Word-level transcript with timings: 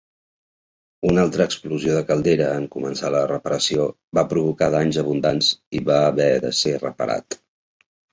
Una 1.09 1.23
altra 1.27 1.45
explosió 1.49 1.97
de 1.97 1.99
caldera 2.07 2.47
en 2.61 2.63
començar 2.75 3.11
la 3.15 3.21
reparació 3.31 3.85
va 4.19 4.23
provocar 4.31 4.71
danys 4.77 4.97
abundants 5.03 5.51
i 5.81 5.83
va 5.91 5.99
haver 6.07 6.31
de 6.47 6.53
ser 6.63 6.73
reparat. 6.79 7.39